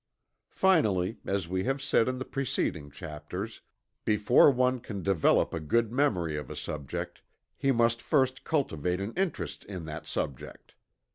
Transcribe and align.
Finally, 0.49 1.19
as 1.27 1.47
we 1.47 1.63
have 1.65 1.79
said 1.79 2.07
in 2.07 2.17
the 2.17 2.25
preceding 2.25 2.89
chapters, 2.89 3.61
before 4.03 4.49
one 4.49 4.79
can 4.79 5.03
develop 5.03 5.53
a 5.53 5.59
good 5.59 5.91
memory 5.91 6.35
of 6.35 6.49
a 6.49 6.55
subject, 6.55 7.21
he 7.55 7.71
must 7.71 8.01
first 8.01 8.43
cultivate 8.43 8.99
an 8.99 9.13
interest 9.15 9.63
in 9.65 9.85
that 9.85 10.07
subject. 10.07 10.73